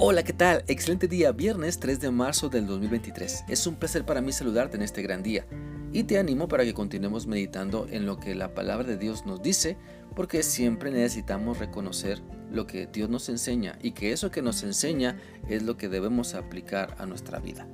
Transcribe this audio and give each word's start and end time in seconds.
Hola, 0.00 0.22
¿qué 0.22 0.32
tal? 0.32 0.62
Excelente 0.68 1.08
día, 1.08 1.32
viernes 1.32 1.80
3 1.80 1.98
de 1.98 2.12
marzo 2.12 2.48
del 2.48 2.68
2023. 2.68 3.46
Es 3.48 3.66
un 3.66 3.74
placer 3.74 4.04
para 4.04 4.20
mí 4.20 4.30
saludarte 4.30 4.76
en 4.76 4.84
este 4.84 5.02
gran 5.02 5.24
día 5.24 5.44
y 5.92 6.04
te 6.04 6.20
animo 6.20 6.46
para 6.46 6.62
que 6.62 6.72
continuemos 6.72 7.26
meditando 7.26 7.88
en 7.90 8.06
lo 8.06 8.20
que 8.20 8.36
la 8.36 8.54
palabra 8.54 8.86
de 8.86 8.96
Dios 8.96 9.26
nos 9.26 9.42
dice, 9.42 9.76
porque 10.14 10.44
siempre 10.44 10.92
necesitamos 10.92 11.58
reconocer 11.58 12.22
lo 12.48 12.68
que 12.68 12.86
Dios 12.86 13.10
nos 13.10 13.28
enseña 13.28 13.76
y 13.82 13.90
que 13.90 14.12
eso 14.12 14.30
que 14.30 14.40
nos 14.40 14.62
enseña 14.62 15.18
es 15.48 15.64
lo 15.64 15.76
que 15.76 15.88
debemos 15.88 16.34
aplicar 16.34 16.94
a 16.98 17.04
nuestra 17.04 17.40
vida. 17.40 17.66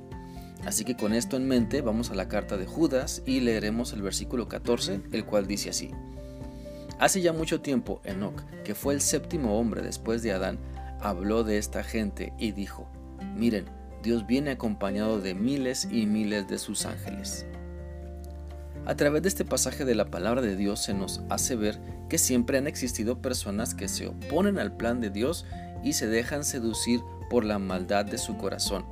Así 0.65 0.87
que 0.87 0.97
con 0.97 1.13
esto 1.13 1.37
en 1.37 1.47
mente 1.47 1.83
vamos 1.83 2.11
a 2.11 2.15
la 2.15 2.29
carta 2.29 2.57
de 2.57 2.65
Judas 2.65 3.23
y 3.27 3.41
leeremos 3.41 3.93
el 3.93 4.01
versículo 4.01 4.49
14, 4.49 5.03
el 5.13 5.27
cual 5.27 5.47
dice 5.47 5.69
así. 5.69 5.91
Hace 6.99 7.21
ya 7.21 7.35
mucho 7.35 7.61
tiempo, 7.61 8.01
Enoch, 8.05 8.41
que 8.65 8.75
fue 8.75 8.95
el 8.95 9.03
séptimo 9.03 9.59
hombre 9.59 9.83
después 9.83 10.23
de 10.23 10.33
Adán, 10.33 10.59
habló 11.05 11.45
de 11.45 11.59
esta 11.59 11.85
gente 11.85 12.33
y 12.39 12.53
dijo, 12.53 12.89
miren, 13.37 13.67
Dios 14.03 14.27
viene 14.27 14.53
acompañado 14.53 15.21
de 15.21 15.35
miles 15.35 15.87
y 15.91 16.07
miles 16.07 16.49
de 16.49 16.59
sus 16.59 16.87
ángeles. 16.87 17.47
A 18.87 18.97
través 18.97 19.23
de 19.23 19.29
este 19.29 19.45
pasaje 19.45 19.85
de 19.85 19.95
la 19.95 20.07
palabra 20.07 20.41
de 20.41 20.57
Dios 20.57 20.83
se 20.83 20.95
nos 20.95 21.21
hace 21.29 21.57
ver 21.57 21.79
que 22.09 22.19
siempre 22.19 22.57
han 22.59 22.67
existido 22.67 23.21
personas 23.21 23.75
que 23.75 23.89
se 23.89 24.09
oponen 24.09 24.59
al 24.59 24.77
plan 24.77 25.01
de 25.01 25.11
Dios 25.11 25.45
y 25.83 25.93
se 25.93 26.07
dejan 26.07 26.43
seducir 26.43 27.01
por 27.29 27.45
la 27.45 27.59
maldad 27.59 28.07
de 28.07 28.19
su 28.19 28.39
corazón. 28.39 28.87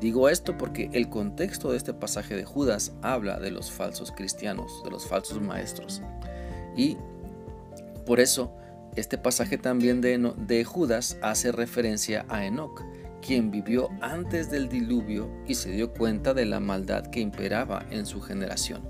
Digo 0.00 0.28
esto 0.28 0.58
porque 0.58 0.90
el 0.92 1.08
contexto 1.08 1.70
de 1.70 1.76
este 1.76 1.94
pasaje 1.94 2.34
de 2.34 2.44
Judas 2.44 2.92
habla 3.02 3.38
de 3.38 3.52
los 3.52 3.70
falsos 3.70 4.10
cristianos, 4.10 4.82
de 4.82 4.90
los 4.90 5.06
falsos 5.06 5.40
maestros. 5.40 6.02
Y 6.76 6.96
por 8.04 8.18
eso 8.18 8.52
este 8.96 9.18
pasaje 9.18 9.58
también 9.58 10.00
de, 10.00 10.64
Judas 10.64 11.18
hace 11.22 11.52
referencia 11.52 12.24
a 12.28 12.44
Enoch, 12.44 12.82
quien 13.26 13.50
vivió 13.50 13.88
antes 14.00 14.50
del 14.50 14.68
diluvio 14.68 15.30
y 15.46 15.54
se 15.54 15.70
dio 15.70 15.92
cuenta 15.92 16.34
de 16.34 16.44
la 16.44 16.60
maldad 16.60 17.06
que 17.06 17.20
imperaba 17.20 17.86
en 17.90 18.06
su 18.06 18.20
generación. 18.20 18.82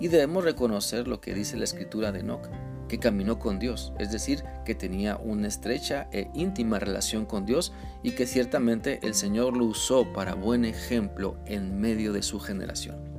Y 0.00 0.08
debemos 0.08 0.44
reconocer 0.44 1.08
lo 1.08 1.20
que 1.20 1.34
dice 1.34 1.56
la 1.56 1.64
escritura 1.64 2.12
de 2.12 2.20
Enoch, 2.20 2.48
que 2.88 2.98
caminó 2.98 3.38
con 3.38 3.58
Dios, 3.58 3.92
es 3.98 4.12
decir, 4.12 4.44
que 4.64 4.74
tenía 4.74 5.16
una 5.16 5.48
estrecha 5.48 6.08
e 6.12 6.30
íntima 6.34 6.78
relación 6.78 7.26
con 7.26 7.44
Dios 7.46 7.72
y 8.02 8.12
que 8.12 8.26
ciertamente 8.26 9.00
el 9.02 9.14
Señor 9.14 9.56
lo 9.56 9.64
usó 9.64 10.12
para 10.12 10.34
buen 10.34 10.64
ejemplo 10.64 11.36
en 11.46 11.80
medio 11.80 12.12
de 12.12 12.22
su 12.22 12.38
generación. 12.38 13.15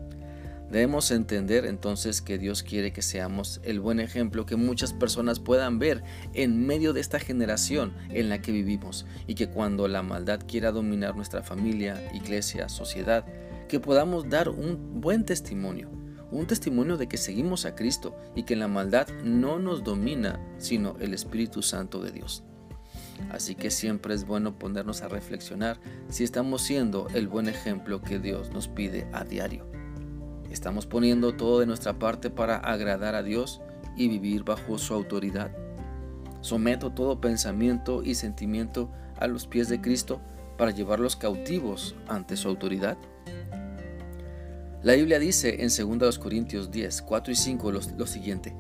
Debemos 0.71 1.11
entender 1.11 1.65
entonces 1.65 2.21
que 2.21 2.37
Dios 2.37 2.61
quiere 2.61 2.91
que 2.91 3.01
seamos 3.01 3.61
el 3.63 3.79
buen 3.79 4.01
ejemplo 4.01 4.45
que 4.45 4.57
muchas 4.57 4.91
personas 4.91 5.39
puedan 5.39 5.79
ver 5.79 6.03
en 6.33 6.65
medio 6.65 6.91
de 6.91 6.99
esta 6.99 7.19
generación 7.19 7.93
en 8.09 8.27
la 8.27 8.41
que 8.41 8.51
vivimos 8.51 9.05
y 9.27 9.35
que 9.35 9.47
cuando 9.47 9.87
la 9.87 10.03
maldad 10.03 10.41
quiera 10.45 10.73
dominar 10.73 11.15
nuestra 11.15 11.41
familia, 11.41 12.11
iglesia, 12.13 12.67
sociedad, 12.67 13.25
que 13.69 13.79
podamos 13.79 14.29
dar 14.29 14.49
un 14.49 14.99
buen 14.99 15.23
testimonio, 15.23 15.89
un 16.31 16.47
testimonio 16.47 16.97
de 16.97 17.07
que 17.07 17.17
seguimos 17.17 17.65
a 17.65 17.73
Cristo 17.73 18.17
y 18.35 18.43
que 18.43 18.57
la 18.57 18.67
maldad 18.67 19.07
no 19.23 19.59
nos 19.59 19.85
domina, 19.85 20.37
sino 20.57 20.97
el 20.99 21.13
Espíritu 21.13 21.61
Santo 21.61 22.03
de 22.03 22.11
Dios. 22.11 22.43
Así 23.31 23.55
que 23.55 23.71
siempre 23.71 24.13
es 24.13 24.25
bueno 24.25 24.59
ponernos 24.59 25.01
a 25.01 25.07
reflexionar 25.07 25.79
si 26.09 26.25
estamos 26.25 26.61
siendo 26.61 27.07
el 27.13 27.29
buen 27.29 27.47
ejemplo 27.47 28.01
que 28.01 28.19
Dios 28.19 28.51
nos 28.51 28.67
pide 28.67 29.07
a 29.13 29.23
diario. 29.23 29.76
¿Estamos 30.57 30.87
poniendo 30.87 31.35
todo 31.35 31.59
de 31.59 31.67
nuestra 31.67 31.99
parte 31.99 32.31
para 32.31 32.57
agradar 32.57 33.13
a 33.13 33.21
Dios 33.21 33.61
y 33.95 34.07
vivir 34.07 34.43
bajo 34.43 34.79
su 34.79 34.95
autoridad? 34.95 35.51
Someto 36.41 36.91
todo 36.91 37.21
pensamiento 37.21 38.01
y 38.03 38.15
sentimiento 38.15 38.89
a 39.19 39.27
los 39.27 39.45
pies 39.45 39.69
de 39.69 39.79
Cristo 39.81 40.19
para 40.57 40.71
llevarlos 40.71 41.15
cautivos 41.15 41.95
ante 42.07 42.35
su 42.35 42.47
autoridad. 42.47 42.97
La 44.81 44.93
Biblia 44.93 45.19
dice 45.19 45.63
en 45.63 45.99
2 45.99 46.17
Corintios 46.17 46.71
10, 46.71 47.03
4 47.03 47.31
y 47.31 47.35
5 47.35 47.71
lo, 47.71 48.07
siguiente, 48.07 48.55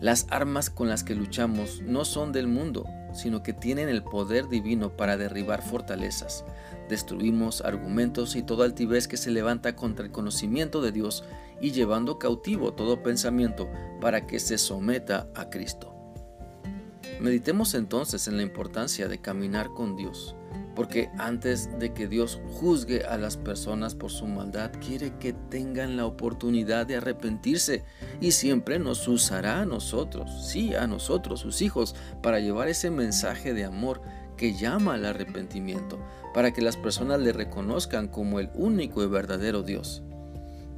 las 0.00 0.26
armas 0.30 0.70
con 0.70 0.88
las 0.88 1.04
que 1.04 1.14
luchamos 1.14 1.82
no 1.82 2.06
son 2.06 2.32
del 2.32 2.46
mundo, 2.46 2.86
sino 3.14 3.42
que 3.42 3.52
tienen 3.52 3.88
el 3.88 4.02
poder 4.02 4.48
divino 4.48 4.96
para 4.96 5.16
derribar 5.16 5.62
fortalezas. 5.62 6.44
Destruimos 6.88 7.62
argumentos 7.62 8.36
y 8.36 8.42
toda 8.42 8.66
altivez 8.66 9.08
que 9.08 9.16
se 9.16 9.30
levanta 9.30 9.74
contra 9.74 10.04
el 10.04 10.12
conocimiento 10.12 10.82
de 10.82 10.92
Dios 10.92 11.24
y 11.60 11.70
llevando 11.70 12.18
cautivo 12.18 12.74
todo 12.74 13.02
pensamiento 13.02 13.70
para 14.00 14.26
que 14.26 14.38
se 14.40 14.58
someta 14.58 15.28
a 15.34 15.48
Cristo. 15.48 15.94
Meditemos 17.20 17.74
entonces 17.74 18.28
en 18.28 18.36
la 18.36 18.42
importancia 18.42 19.08
de 19.08 19.20
caminar 19.20 19.68
con 19.72 19.96
Dios, 19.96 20.34
porque 20.74 21.10
antes 21.18 21.70
de 21.78 21.92
que 21.92 22.08
Dios 22.08 22.40
juzgue 22.58 23.04
a 23.04 23.16
las 23.16 23.36
personas 23.36 23.94
por 23.94 24.10
su 24.10 24.26
maldad, 24.26 24.72
quiere 24.84 25.12
que 25.18 25.32
tengan 25.32 25.96
la 25.96 26.06
oportunidad 26.06 26.86
de 26.86 26.96
arrepentirse 26.96 27.84
y 28.20 28.32
siempre 28.32 28.78
nos 28.78 29.06
usará 29.06 29.60
a 29.60 29.66
nosotros, 29.66 30.48
sí, 30.48 30.74
a 30.74 30.86
nosotros, 30.86 31.40
sus 31.40 31.62
hijos, 31.62 31.94
para 32.22 32.40
llevar 32.40 32.68
ese 32.68 32.90
mensaje 32.90 33.54
de 33.54 33.64
amor 33.64 34.02
que 34.36 34.54
llama 34.54 34.94
al 34.94 35.04
arrepentimiento, 35.04 35.98
para 36.32 36.52
que 36.52 36.62
las 36.62 36.76
personas 36.76 37.20
le 37.20 37.32
reconozcan 37.32 38.08
como 38.08 38.40
el 38.40 38.50
único 38.54 39.02
y 39.04 39.06
verdadero 39.06 39.62
Dios, 39.62 40.02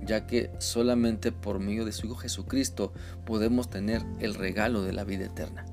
ya 0.02 0.26
que 0.26 0.50
solamente 0.58 1.32
por 1.32 1.58
medio 1.58 1.84
de 1.84 1.92
su 1.92 2.06
Hijo 2.06 2.16
Jesucristo 2.16 2.92
podemos 3.24 3.70
tener 3.70 4.02
el 4.20 4.34
regalo 4.34 4.82
de 4.82 4.92
la 4.92 5.04
vida 5.04 5.24
eterna. 5.24 5.64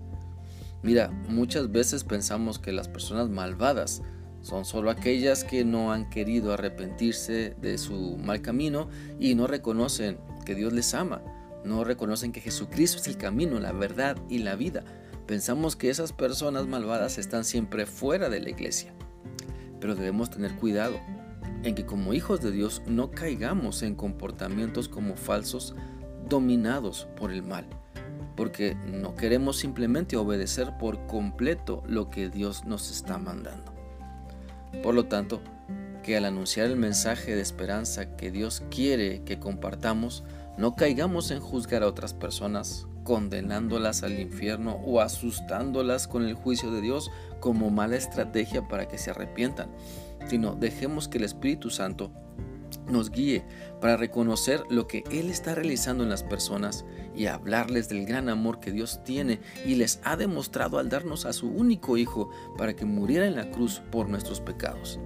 Mira, 0.83 1.11
muchas 1.29 1.71
veces 1.71 2.03
pensamos 2.03 2.59
que 2.59 2.73
las 2.73 2.89
personas 2.89 3.29
malvadas 3.29 4.01
son 4.41 4.66
solo 4.66 4.91
aquellas 4.91 5.45
que 5.45 5.63
no 5.63 5.94
han 5.94 6.09
querido 6.09 6.51
arrepentirse 6.51 7.55
de 7.61 7.77
su 7.77 8.17
mal 8.17 8.41
camino 8.41 8.89
y 9.17 9.33
no 9.33 9.47
reconocen 9.47 10.17
que 10.45 10.55
Dios 10.55 10.73
les 10.73 10.94
ama, 10.94 11.21
no 11.63 11.85
reconocen 11.85 12.33
que 12.33 12.41
Jesucristo 12.41 12.97
es 12.99 13.07
el 13.07 13.16
camino, 13.16 13.61
la 13.61 13.71
verdad 13.71 14.17
y 14.27 14.39
la 14.39 14.55
vida. 14.57 14.83
Pensamos 15.25 15.77
que 15.77 15.89
esas 15.89 16.11
personas 16.11 16.67
malvadas 16.67 17.17
están 17.17 17.45
siempre 17.45 17.85
fuera 17.85 18.29
de 18.29 18.41
la 18.41 18.50
iglesia. 18.50 18.94
Pero 19.79 19.95
debemos 19.95 20.29
tener 20.29 20.53
cuidado 20.57 21.00
en 21.63 21.75
que 21.75 21.85
como 21.85 22.13
hijos 22.13 22.41
de 22.41 22.51
Dios 22.51 22.81
no 22.85 23.09
caigamos 23.09 23.83
en 23.83 23.95
comportamientos 23.95 24.89
como 24.89 25.15
falsos 25.15 25.75
dominados 26.27 27.07
por 27.15 27.31
el 27.31 27.41
mal 27.41 27.65
porque 28.35 28.75
no 28.75 29.16
queremos 29.16 29.57
simplemente 29.57 30.17
obedecer 30.17 30.77
por 30.79 31.05
completo 31.07 31.83
lo 31.88 32.09
que 32.09 32.29
Dios 32.29 32.66
nos 32.66 32.91
está 32.91 33.17
mandando. 33.17 33.73
Por 34.81 34.95
lo 34.95 35.05
tanto, 35.05 35.41
que 36.03 36.17
al 36.17 36.25
anunciar 36.25 36.67
el 36.67 36.75
mensaje 36.75 37.35
de 37.35 37.41
esperanza 37.41 38.16
que 38.16 38.31
Dios 38.31 38.63
quiere 38.69 39.23
que 39.23 39.39
compartamos, 39.39 40.23
no 40.57 40.75
caigamos 40.75 41.31
en 41.31 41.39
juzgar 41.39 41.83
a 41.83 41.88
otras 41.88 42.13
personas, 42.13 42.85
condenándolas 43.03 44.03
al 44.03 44.19
infierno 44.19 44.73
o 44.85 45.01
asustándolas 45.01 46.07
con 46.07 46.23
el 46.27 46.35
juicio 46.35 46.71
de 46.71 46.81
Dios 46.81 47.09
como 47.39 47.69
mala 47.69 47.95
estrategia 47.95 48.67
para 48.67 48.88
que 48.88 48.97
se 48.97 49.11
arrepientan, 49.11 49.69
sino 50.27 50.55
dejemos 50.55 51.07
que 51.07 51.17
el 51.17 51.23
Espíritu 51.23 51.69
Santo 51.69 52.11
nos 52.88 53.11
guíe 53.11 53.44
para 53.81 53.97
reconocer 53.97 54.63
lo 54.69 54.88
que 54.88 55.03
Él 55.11 55.29
está 55.29 55.55
realizando 55.55 56.03
en 56.03 56.09
las 56.09 56.23
personas 56.23 56.85
y 57.16 57.27
hablarles 57.27 57.89
del 57.89 58.05
gran 58.05 58.29
amor 58.29 58.59
que 58.59 58.71
Dios 58.71 59.03
tiene 59.03 59.39
y 59.66 59.75
les 59.75 59.99
ha 60.03 60.16
demostrado 60.16 60.79
al 60.79 60.89
darnos 60.89 61.25
a 61.25 61.33
su 61.33 61.47
único 61.47 61.97
Hijo 61.97 62.29
para 62.57 62.75
que 62.75 62.85
muriera 62.85 63.27
en 63.27 63.35
la 63.35 63.51
cruz 63.51 63.81
por 63.91 64.09
nuestros 64.09 64.39
pecados. 64.39 64.99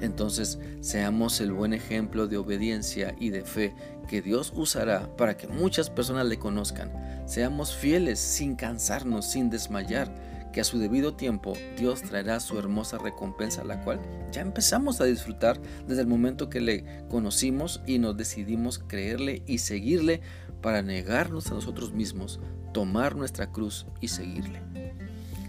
Entonces 0.00 0.58
seamos 0.80 1.40
el 1.40 1.52
buen 1.52 1.72
ejemplo 1.72 2.26
de 2.26 2.36
obediencia 2.36 3.14
y 3.18 3.30
de 3.30 3.42
fe 3.42 3.74
que 4.08 4.20
Dios 4.20 4.52
usará 4.54 5.16
para 5.16 5.36
que 5.36 5.48
muchas 5.48 5.88
personas 5.88 6.26
le 6.26 6.38
conozcan. 6.38 6.92
Seamos 7.26 7.74
fieles 7.74 8.18
sin 8.18 8.56
cansarnos, 8.56 9.26
sin 9.26 9.48
desmayar 9.50 10.35
que 10.56 10.62
a 10.62 10.64
su 10.64 10.78
debido 10.78 11.12
tiempo 11.12 11.52
Dios 11.76 12.00
traerá 12.00 12.40
su 12.40 12.58
hermosa 12.58 12.96
recompensa, 12.96 13.62
la 13.62 13.82
cual 13.82 14.00
ya 14.32 14.40
empezamos 14.40 15.02
a 15.02 15.04
disfrutar 15.04 15.60
desde 15.86 16.00
el 16.00 16.06
momento 16.06 16.48
que 16.48 16.62
le 16.62 17.04
conocimos 17.10 17.82
y 17.86 17.98
nos 17.98 18.16
decidimos 18.16 18.78
creerle 18.78 19.42
y 19.46 19.58
seguirle 19.58 20.22
para 20.62 20.80
negarnos 20.80 21.48
a 21.48 21.54
nosotros 21.54 21.92
mismos, 21.92 22.40
tomar 22.72 23.16
nuestra 23.16 23.52
cruz 23.52 23.84
y 24.00 24.08
seguirle. 24.08 24.62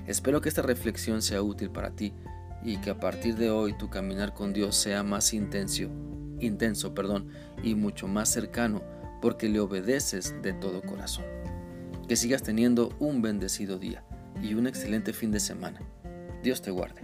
Espero 0.07 0.41
que 0.41 0.49
esta 0.49 0.61
reflexión 0.61 1.21
sea 1.21 1.41
útil 1.41 1.69
para 1.69 1.91
ti 1.91 2.11
y 2.61 2.75
que 2.75 2.89
a 2.89 2.99
partir 2.99 3.37
de 3.37 3.49
hoy 3.49 3.77
tu 3.77 3.89
caminar 3.89 4.33
con 4.33 4.51
Dios 4.51 4.75
sea 4.75 5.03
más 5.03 5.33
intenso, 5.33 5.83
intenso, 6.41 6.93
perdón, 6.93 7.29
y 7.63 7.75
mucho 7.75 8.09
más 8.09 8.27
cercano 8.27 8.81
porque 9.21 9.47
le 9.47 9.61
obedeces 9.61 10.35
de 10.41 10.51
todo 10.51 10.81
corazón. 10.81 11.23
Que 12.09 12.17
sigas 12.17 12.43
teniendo 12.43 12.93
un 12.99 13.21
bendecido 13.21 13.79
día 13.79 14.03
y 14.41 14.53
un 14.53 14.67
excelente 14.67 15.13
fin 15.13 15.31
de 15.31 15.39
semana. 15.39 15.79
Dios 16.43 16.61
te 16.61 16.71
guarde. 16.71 17.01